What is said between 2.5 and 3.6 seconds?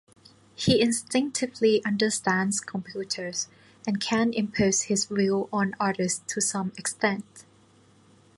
computers,